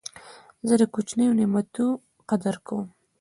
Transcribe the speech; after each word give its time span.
زه 0.67 0.73
د 0.81 0.83
کوچنیو 0.93 1.37
نعمتو 1.39 1.85
قدر 2.29 2.55
کوم. 2.65 2.85